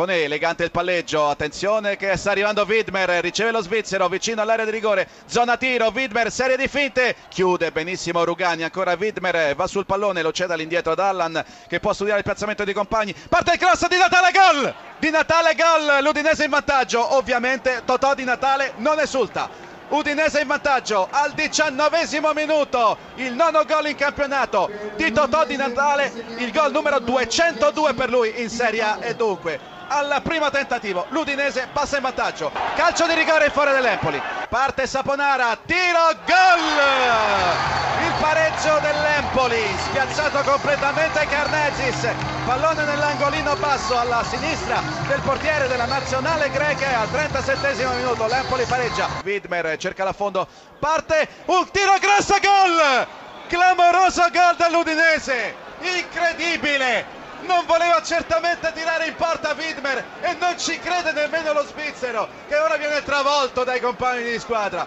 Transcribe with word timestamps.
con 0.00 0.10
elegante 0.10 0.64
il 0.64 0.70
palleggio, 0.70 1.28
attenzione 1.28 1.98
che 1.98 2.16
sta 2.16 2.30
arrivando 2.30 2.64
Widmer, 2.66 3.20
riceve 3.20 3.50
lo 3.50 3.60
svizzero 3.60 4.08
vicino 4.08 4.40
all'area 4.40 4.64
di 4.64 4.70
rigore, 4.70 5.06
zona 5.26 5.58
tiro, 5.58 5.90
Widmer, 5.94 6.32
serie 6.32 6.56
di 6.56 6.68
finte, 6.68 7.14
chiude 7.28 7.70
benissimo 7.70 8.24
Rugani, 8.24 8.62
ancora 8.62 8.96
Widmer, 8.98 9.54
va 9.54 9.66
sul 9.66 9.84
pallone, 9.84 10.22
lo 10.22 10.32
cede 10.32 10.54
all'indietro 10.54 10.92
ad 10.92 11.00
Allan 11.00 11.44
che 11.68 11.80
può 11.80 11.92
studiare 11.92 12.20
il 12.20 12.24
piazzamento 12.24 12.64
dei 12.64 12.72
compagni, 12.72 13.14
parte 13.28 13.52
il 13.52 13.58
cross 13.58 13.86
di 13.88 13.98
Natale, 13.98 14.30
gol! 14.32 14.74
Di 14.98 15.10
Natale, 15.10 15.54
gol, 15.54 16.02
l'Udinese 16.02 16.44
in 16.44 16.50
vantaggio, 16.50 17.16
ovviamente 17.16 17.82
Totò 17.84 18.14
di 18.14 18.24
Natale 18.24 18.72
non 18.76 18.98
esulta. 19.00 19.50
Udinese 19.90 20.40
in 20.40 20.46
vantaggio 20.46 21.08
al 21.10 21.32
diciannovesimo 21.32 22.32
minuto, 22.32 22.96
il 23.16 23.34
nono 23.34 23.66
gol 23.66 23.88
in 23.88 23.96
campionato 23.96 24.70
di 24.96 25.12
Totò 25.12 25.44
di 25.44 25.56
Natale, 25.56 26.10
il 26.38 26.50
gol 26.52 26.72
numero 26.72 27.00
202 27.00 27.92
per 27.92 28.08
lui 28.08 28.40
in 28.40 28.48
Serie 28.48 28.80
A. 28.80 28.98
E 29.02 29.14
dunque 29.14 29.79
al 29.90 30.20
primo 30.22 30.50
tentativo 30.50 31.06
l'Udinese 31.08 31.68
passa 31.72 31.96
in 31.96 32.02
vantaggio, 32.02 32.52
calcio 32.76 33.06
di 33.06 33.14
rigore 33.14 33.50
fuori 33.50 33.72
dell'Empoli, 33.72 34.22
parte 34.48 34.86
Saponara, 34.86 35.58
tiro, 35.66 36.14
gol! 36.24 37.98
Il 38.06 38.12
pareggio 38.20 38.78
dell'Empoli, 38.80 39.60
spiazzato 39.78 40.48
completamente 40.48 41.26
Carnezis, 41.26 42.08
pallone 42.46 42.84
nell'angolino 42.84 43.56
basso 43.56 43.98
alla 43.98 44.22
sinistra 44.24 44.80
del 45.08 45.20
portiere 45.20 45.66
della 45.66 45.86
nazionale 45.86 46.50
greca 46.50 47.00
al 47.00 47.10
37 47.10 47.84
minuto, 47.96 48.26
l'Empoli 48.26 48.64
pareggia, 48.64 49.08
Widmer 49.24 49.76
cerca 49.76 50.04
la 50.04 50.12
fondo, 50.12 50.46
parte, 50.78 51.28
un 51.46 51.68
tiro 51.70 51.98
grosso, 51.98 52.36
gol! 52.40 53.06
Clamoroso 53.48 54.22
gol 54.32 54.54
dell'Udinese, 54.56 55.54
incredibile! 55.80 57.18
Non 57.42 57.64
voleva 57.66 58.02
certamente 58.02 58.72
tirare 58.72 59.06
in 59.06 59.14
porta 59.14 59.54
Widmer 59.56 60.04
e 60.20 60.34
non 60.34 60.58
ci 60.58 60.78
crede 60.78 61.12
nemmeno 61.12 61.52
lo 61.52 61.64
svizzero 61.64 62.28
che 62.48 62.56
ora 62.56 62.76
viene 62.76 63.02
travolto 63.02 63.64
dai 63.64 63.80
compagni 63.80 64.30
di 64.30 64.38
squadra. 64.38 64.86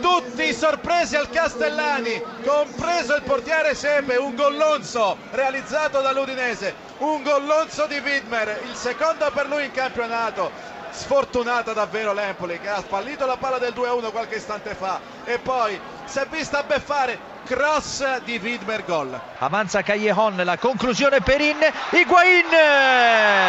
Tutti 0.00 0.54
sorpresi 0.54 1.16
al 1.16 1.30
Castellani 1.30 2.22
compreso 2.44 3.14
il 3.14 3.22
portiere 3.22 3.74
Sepe 3.74 4.16
un 4.16 4.34
gollonzo 4.34 5.16
realizzato 5.30 6.00
dall'Udinese 6.00 6.84
un 6.98 7.22
gollonzo 7.22 7.86
di 7.86 7.98
Widmer 7.98 8.60
il 8.64 8.74
secondo 8.74 9.30
per 9.32 9.46
lui 9.46 9.64
in 9.64 9.70
campionato. 9.72 10.74
Sfortunata 10.90 11.74
davvero 11.74 12.14
l'Empoli 12.14 12.58
che 12.58 12.70
ha 12.70 12.80
fallito 12.80 13.26
la 13.26 13.36
palla 13.36 13.58
del 13.58 13.74
2-1 13.74 14.10
qualche 14.12 14.36
istante 14.36 14.74
fa. 14.74 14.98
E 15.24 15.38
poi 15.38 15.78
si 16.06 16.18
è 16.18 16.26
vista 16.30 16.62
beffare 16.62 17.34
cross 17.46 18.22
di 18.24 18.38
Widmer 18.42 18.84
gol 18.84 19.18
avanza 19.38 19.82
Callejon 19.82 20.42
la 20.44 20.58
conclusione 20.58 21.20
Perin 21.20 21.56
Higuain 21.92 22.44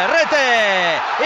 rete 0.06 0.47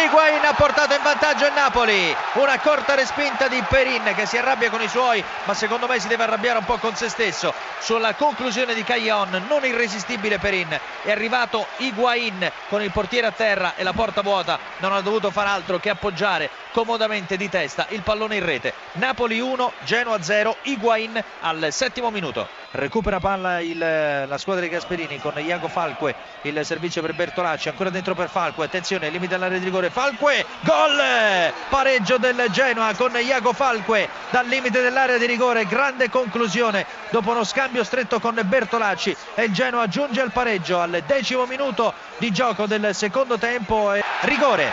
Higuain 0.02 0.44
ha 0.44 0.52
portato 0.54 0.94
in 0.94 1.02
vantaggio 1.02 1.46
il 1.46 1.52
Napoli. 1.52 2.12
Una 2.32 2.58
corta 2.58 2.96
respinta 2.96 3.46
di 3.46 3.62
Perin 3.68 4.02
che 4.16 4.26
si 4.26 4.36
arrabbia 4.36 4.68
con 4.68 4.82
i 4.82 4.88
suoi 4.88 5.22
ma 5.44 5.54
secondo 5.54 5.86
me 5.86 6.00
si 6.00 6.08
deve 6.08 6.24
arrabbiare 6.24 6.58
un 6.58 6.64
po' 6.64 6.78
con 6.78 6.96
se 6.96 7.08
stesso. 7.08 7.54
Sulla 7.78 8.14
conclusione 8.14 8.74
di 8.74 8.82
Callejon 8.82 9.44
non 9.48 9.64
irresistibile 9.64 10.40
Perin. 10.40 10.76
È 11.02 11.10
arrivato 11.12 11.66
Higuain 11.76 12.50
con 12.68 12.82
il 12.82 12.90
portiere 12.90 13.28
a 13.28 13.30
terra 13.32 13.74
e 13.76 13.84
la 13.84 13.92
porta 13.92 14.22
vuota. 14.22 14.58
Non 14.78 14.92
ha 14.92 15.00
dovuto 15.02 15.30
far 15.30 15.46
altro 15.46 15.78
che 15.78 15.90
appoggiare 15.90 16.50
comodamente 16.72 17.36
di 17.36 17.48
testa 17.48 17.86
il 17.90 18.02
pallone 18.02 18.36
in 18.36 18.44
rete. 18.44 18.74
Napoli 18.94 19.38
1 19.38 19.72
Genoa 19.84 20.20
0 20.20 20.56
Higuain 20.62 21.22
al 21.40 21.68
settimo 21.70 22.10
minuto. 22.10 22.48
Recupera 22.72 23.20
palla 23.20 23.60
il, 23.60 23.78
la 23.78 24.38
squadra 24.38 24.62
di 24.62 24.70
Gasperini 24.70 25.20
con 25.20 25.34
Iago 25.36 25.68
Falque 25.68 26.14
il 26.42 26.64
servizio 26.64 27.02
per 27.02 27.14
Bertolacci 27.14 27.68
ancora 27.68 27.90
dentro 27.90 28.14
per 28.14 28.30
Falque 28.30 28.64
attenzione 28.64 29.10
limite 29.10 29.34
all'area 29.34 29.58
di 29.58 29.64
rigore 29.64 29.90
Falque 29.92 30.46
gol! 30.62 31.52
Pareggio 31.68 32.16
del 32.16 32.46
Genoa 32.50 32.94
con 32.94 33.14
Iago 33.14 33.52
Falque 33.52 34.08
dal 34.30 34.46
limite 34.46 34.80
dell'area 34.80 35.18
di 35.18 35.26
rigore. 35.26 35.66
Grande 35.66 36.08
conclusione 36.08 36.86
dopo 37.10 37.32
uno 37.32 37.44
scambio 37.44 37.84
stretto 37.84 38.18
con 38.18 38.40
Bertolacci 38.42 39.14
e 39.34 39.44
il 39.44 39.52
Genoa 39.52 39.88
giunge 39.88 40.22
al 40.22 40.32
pareggio 40.32 40.80
al 40.80 41.02
decimo 41.06 41.44
minuto 41.44 41.92
di 42.16 42.32
gioco 42.32 42.64
del 42.64 42.94
secondo 42.94 43.36
tempo 43.36 43.92
e 43.92 44.02
rigore. 44.20 44.72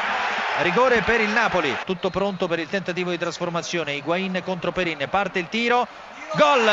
Rigore 0.61 1.01
per 1.01 1.19
il 1.19 1.29
Napoli. 1.29 1.75
Tutto 1.83 2.09
pronto 2.09 2.47
per 2.47 2.59
il 2.59 2.69
tentativo 2.69 3.09
di 3.09 3.17
trasformazione. 3.17 3.95
Higuain 3.95 4.41
contro 4.45 4.71
Perin. 4.71 5.05
Parte 5.09 5.39
il 5.39 5.49
tiro. 5.49 5.85
Gol 6.35 6.71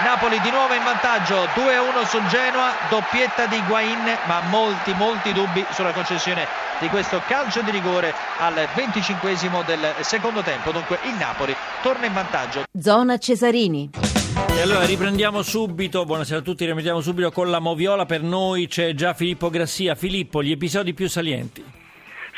Napoli 0.00 0.40
di 0.40 0.50
nuovo 0.50 0.74
in 0.74 0.82
vantaggio 0.82 1.44
2-1 1.54 2.04
sul 2.06 2.26
Genoa 2.26 2.72
doppietta 2.88 3.46
di 3.46 3.56
Higuain 3.56 4.18
ma 4.26 4.40
molti 4.48 4.92
molti 4.94 5.32
dubbi 5.32 5.64
sulla 5.70 5.92
concessione 5.92 6.46
di 6.80 6.88
questo 6.88 7.22
calcio 7.26 7.62
di 7.62 7.70
rigore 7.70 8.12
al 8.38 8.54
25 8.74 9.36
del 9.64 9.94
secondo 10.00 10.42
tempo. 10.42 10.72
Dunque 10.72 10.98
il 11.04 11.14
Napoli 11.14 11.54
torna 11.82 12.06
in 12.06 12.12
vantaggio. 12.14 12.64
Zona 12.72 13.18
Cesarini. 13.18 13.90
E 14.48 14.60
allora 14.60 14.84
riprendiamo 14.84 15.42
subito, 15.42 16.04
buonasera 16.04 16.40
a 16.40 16.42
tutti, 16.42 16.64
riprendiamo 16.64 17.00
subito 17.00 17.30
con 17.30 17.50
la 17.50 17.60
Moviola, 17.60 18.04
per 18.04 18.22
noi 18.22 18.66
c'è 18.66 18.94
già 18.94 19.14
Filippo 19.14 19.50
Grassia. 19.50 19.94
Filippo, 19.94 20.42
gli 20.42 20.50
episodi 20.50 20.94
più 20.94 21.08
salienti. 21.08 21.62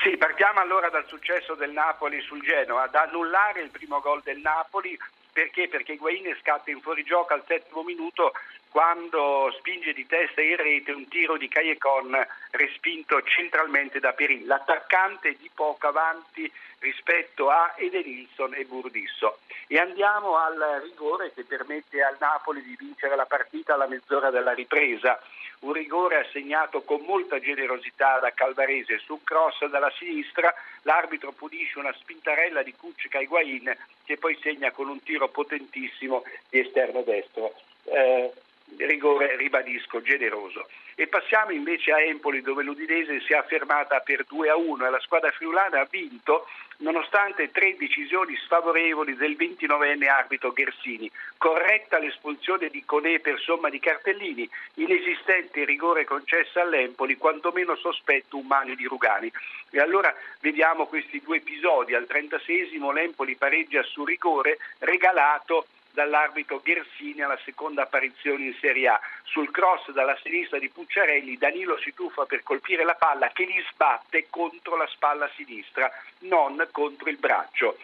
Sì, 0.02 0.16
partiamo 0.18 0.60
allora 0.60 0.90
dal 0.90 1.06
successo 1.08 1.54
del 1.54 1.70
Napoli 1.70 2.20
sul 2.20 2.42
Genoa, 2.42 2.88
da 2.88 3.06
annullare 3.08 3.62
il 3.62 3.70
primo 3.70 4.00
gol 4.00 4.20
del 4.22 4.38
Napoli 4.38 4.98
perché? 5.34 5.66
Perché 5.66 5.94
Higuain 5.94 6.34
scatta 6.40 6.70
in 6.70 6.80
fuorigioco 6.80 7.34
al 7.34 7.42
settimo 7.44 7.82
minuto 7.82 8.32
quando 8.70 9.52
spinge 9.58 9.92
di 9.92 10.06
testa 10.06 10.40
in 10.40 10.56
rete 10.56 10.92
un 10.92 11.08
tiro 11.08 11.36
di 11.36 11.48
Callecon 11.48 12.16
respinto 12.52 13.20
centralmente 13.22 13.98
da 13.98 14.12
Perin, 14.12 14.46
l'attaccante 14.46 15.36
di 15.36 15.50
poco 15.52 15.88
avanti 15.88 16.50
rispetto 16.78 17.50
a 17.50 17.74
Edenilson 17.76 18.54
e 18.54 18.64
Burdisso. 18.64 19.38
E 19.66 19.78
andiamo 19.78 20.36
al 20.36 20.82
rigore 20.84 21.32
che 21.32 21.42
permette 21.42 22.02
al 22.02 22.16
Napoli 22.20 22.62
di 22.62 22.76
vincere 22.78 23.16
la 23.16 23.26
partita 23.26 23.74
alla 23.74 23.88
mezz'ora 23.88 24.30
della 24.30 24.52
ripresa. 24.52 25.20
Un 25.64 25.72
rigore 25.72 26.16
assegnato 26.16 26.82
con 26.82 27.00
molta 27.06 27.40
generosità 27.40 28.18
da 28.18 28.32
Calvarese 28.32 28.98
su 28.98 29.20
cross 29.24 29.64
dalla 29.64 29.90
sinistra, 29.96 30.54
l'arbitro 30.82 31.32
pulisce 31.32 31.78
una 31.78 31.94
spintarella 31.94 32.62
di 32.62 32.74
Kuczka 32.74 33.18
Higuain 33.18 33.74
che 34.04 34.18
poi 34.18 34.38
segna 34.42 34.72
con 34.72 34.90
un 34.90 35.02
tiro 35.02 35.28
potentissimo 35.28 36.22
di 36.50 36.58
esterno 36.58 37.00
destro. 37.00 37.54
Eh, 37.84 38.30
rigore, 38.76 39.36
ribadisco, 39.36 40.02
generoso. 40.02 40.68
E 40.96 41.08
passiamo 41.08 41.50
invece 41.50 41.92
a 41.92 42.00
Empoli 42.00 42.40
dove 42.40 42.62
l'Udinese 42.62 43.20
si 43.20 43.32
è 43.32 43.36
affermata 43.36 43.98
per 44.00 44.24
2 44.28 44.48
a 44.48 44.56
1 44.56 44.86
e 44.86 44.90
la 44.90 45.00
squadra 45.00 45.30
friulana 45.32 45.80
ha 45.80 45.88
vinto 45.90 46.46
nonostante 46.78 47.50
tre 47.50 47.76
decisioni 47.76 48.36
sfavorevoli 48.36 49.16
del 49.16 49.36
29enne 49.36 50.08
arbitro 50.08 50.52
Ghersini. 50.52 51.10
Corretta 51.36 51.98
l'espulsione 51.98 52.68
di 52.68 52.84
Conè 52.84 53.20
per 53.20 53.40
somma 53.40 53.70
di 53.70 53.80
cartellini, 53.80 54.48
inesistente 54.74 55.64
rigore 55.64 56.04
concesso 56.04 56.60
all'Empoli, 56.60 57.16
quantomeno 57.16 57.74
sospetto 57.76 58.36
un 58.36 58.46
mani 58.46 58.76
di 58.76 58.86
Rugani. 58.86 59.30
E 59.70 59.80
allora 59.80 60.14
vediamo 60.40 60.86
questi 60.86 61.20
due 61.24 61.38
episodi. 61.38 61.94
Al 61.94 62.06
36esimo 62.08 62.92
l'Empoli 62.92 63.34
pareggia 63.34 63.82
su 63.82 64.04
rigore 64.04 64.58
regalato 64.78 65.66
dall'arbitro 65.94 66.60
Ghersini 66.62 67.22
alla 67.22 67.38
seconda 67.44 67.82
apparizione 67.82 68.44
in 68.44 68.54
Serie 68.60 68.88
A. 68.88 69.00
Sul 69.22 69.50
cross 69.50 69.90
dalla 69.92 70.18
sinistra 70.22 70.58
di 70.58 70.68
Pucciarelli 70.68 71.38
Danilo 71.38 71.78
si 71.78 71.94
tuffa 71.94 72.26
per 72.26 72.42
colpire 72.42 72.84
la 72.84 72.94
palla 72.94 73.28
che 73.28 73.44
gli 73.44 73.62
sbatte 73.70 74.26
contro 74.28 74.76
la 74.76 74.86
spalla 74.88 75.30
sinistra, 75.36 75.90
non 76.20 76.68
contro 76.72 77.08
il 77.08 77.16
braccio 77.16 77.78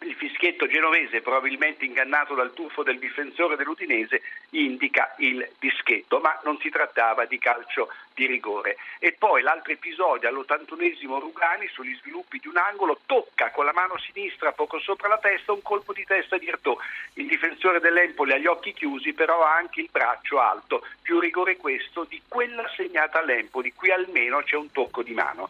il 0.00 0.14
fischietto 0.14 0.66
genovese, 0.66 1.22
probabilmente 1.22 1.84
ingannato 1.84 2.34
dal 2.34 2.52
tuffo 2.52 2.82
del 2.82 2.98
difensore 2.98 3.56
dell'Udinese, 3.56 4.22
indica 4.50 5.14
il 5.18 5.48
dischetto, 5.58 6.18
ma 6.18 6.38
non 6.44 6.58
si 6.58 6.68
trattava 6.68 7.24
di 7.24 7.38
calcio 7.38 7.88
di 8.14 8.26
rigore. 8.26 8.76
E 8.98 9.12
poi 9.12 9.42
l'altro 9.42 9.72
episodio, 9.72 10.28
all'81esimo 10.28 11.18
Rugani, 11.18 11.68
sugli 11.68 11.94
sviluppi 11.96 12.38
di 12.38 12.48
un 12.48 12.56
angolo, 12.56 13.00
tocca 13.06 13.50
con 13.50 13.64
la 13.64 13.72
mano 13.72 13.98
sinistra 13.98 14.52
poco 14.52 14.78
sopra 14.78 15.08
la 15.08 15.18
testa 15.18 15.52
un 15.52 15.62
colpo 15.62 15.92
di 15.92 16.04
testa 16.04 16.38
di 16.38 16.46
Ertò. 16.46 16.76
Il 17.14 17.26
difensore 17.26 17.80
dell'Empoli 17.80 18.32
ha 18.32 18.38
gli 18.38 18.46
occhi 18.46 18.72
chiusi, 18.72 19.12
però 19.12 19.42
ha 19.42 19.56
anche 19.56 19.80
il 19.80 19.88
braccio 19.90 20.38
alto. 20.40 20.86
Più 21.00 21.18
rigore 21.18 21.56
questo 21.56 22.04
di 22.04 22.20
quella 22.28 22.68
segnata 22.76 23.20
all'Empoli. 23.20 23.72
Qui 23.72 23.90
almeno 23.90 24.42
c'è 24.42 24.56
un 24.56 24.70
tocco 24.70 25.02
di 25.02 25.12
mano. 25.12 25.48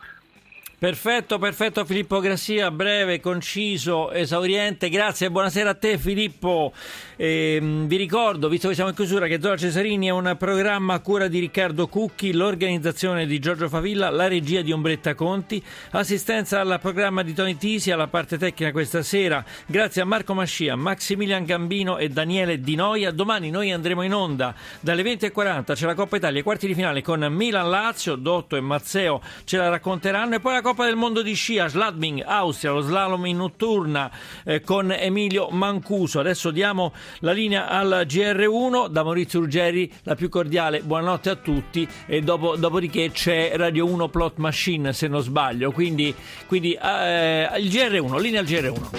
Perfetto, 0.76 1.38
perfetto 1.38 1.84
Filippo 1.84 2.18
Grassia, 2.18 2.70
breve, 2.72 3.20
conciso, 3.20 4.10
esauriente. 4.10 4.88
Grazie 4.88 5.30
buonasera 5.30 5.70
a 5.70 5.74
te 5.74 5.98
Filippo. 5.98 6.72
Eh, 7.16 7.58
vi 7.62 7.96
ricordo, 7.96 8.48
visto 8.48 8.68
che 8.68 8.74
siamo 8.74 8.90
in 8.90 8.96
chiusura, 8.96 9.28
che 9.28 9.40
Zona 9.40 9.56
Cesarini 9.56 10.08
è 10.08 10.10
un 10.10 10.34
programma 10.36 10.94
a 10.94 10.98
cura 10.98 11.28
di 11.28 11.38
Riccardo 11.38 11.86
Cucchi, 11.86 12.32
l'organizzazione 12.32 13.24
di 13.24 13.38
Giorgio 13.38 13.68
Favilla, 13.68 14.10
la 14.10 14.26
regia 14.26 14.62
di 14.62 14.72
Ombretta 14.72 15.14
Conti, 15.14 15.62
assistenza 15.90 16.60
al 16.60 16.78
programma 16.82 17.22
di 17.22 17.32
Tony 17.34 17.56
Tisi, 17.56 17.92
alla 17.92 18.08
parte 18.08 18.36
tecnica 18.36 18.72
questa 18.72 19.02
sera. 19.02 19.44
Grazie 19.66 20.02
a 20.02 20.04
Marco 20.04 20.34
Mascia, 20.34 20.74
Maximilian 20.74 21.44
Gambino 21.44 21.98
e 21.98 22.08
Daniele 22.08 22.60
Di 22.60 22.74
Noia. 22.74 23.12
Domani 23.12 23.48
noi 23.48 23.70
andremo 23.70 24.02
in 24.02 24.12
onda 24.12 24.52
dalle 24.80 25.02
20.40, 25.02 25.74
c'è 25.74 25.86
la 25.86 25.94
Coppa 25.94 26.16
Italia, 26.16 26.42
quarti 26.42 26.66
di 26.66 26.74
finale 26.74 27.00
con 27.00 27.24
Milan-Lazio, 27.30 28.16
Dotto 28.16 28.56
e 28.56 28.60
Mazzeo 28.60 29.22
ce 29.44 29.56
la 29.56 29.68
racconteranno 29.68 30.34
e 30.34 30.40
poi 30.40 30.52
la 30.54 30.62
Coppa 30.64 30.86
del 30.86 30.96
Mondo 30.96 31.20
di 31.20 31.34
scia, 31.34 31.68
Sladming, 31.68 32.22
Austria, 32.24 32.72
lo 32.72 32.80
slalom 32.80 33.26
in 33.26 33.36
notturna 33.36 34.10
eh, 34.44 34.62
con 34.62 34.90
Emilio 34.90 35.50
Mancuso. 35.50 36.20
Adesso 36.20 36.50
diamo 36.50 36.94
la 37.18 37.32
linea 37.32 37.68
al 37.68 38.06
GR1 38.08 38.88
da 38.88 39.02
Maurizio 39.02 39.40
Ruggeri, 39.40 39.92
la 40.04 40.14
più 40.14 40.30
cordiale 40.30 40.80
buonanotte 40.80 41.28
a 41.28 41.34
tutti 41.34 41.86
e 42.06 42.22
dopo, 42.22 42.56
dopodiché 42.56 43.10
c'è 43.10 43.52
Radio 43.56 43.84
1 43.84 44.08
Plot 44.08 44.38
Machine 44.38 44.94
se 44.94 45.06
non 45.06 45.20
sbaglio, 45.20 45.70
quindi, 45.70 46.14
quindi 46.46 46.72
eh, 46.72 47.46
il 47.58 47.68
GR1, 47.68 48.18
linea 48.18 48.40
al 48.40 48.46
GR1. 48.46 48.92